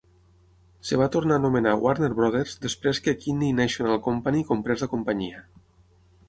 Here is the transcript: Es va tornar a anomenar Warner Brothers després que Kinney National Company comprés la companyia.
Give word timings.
Es 0.85 0.93
va 1.01 1.07
tornar 1.15 1.35
a 1.35 1.41
anomenar 1.41 1.73
Warner 1.83 2.09
Brothers 2.19 2.55
després 2.63 3.03
que 3.09 3.15
Kinney 3.27 3.53
National 3.59 4.01
Company 4.09 4.43
comprés 4.49 4.87
la 4.87 4.91
companyia. 4.97 5.45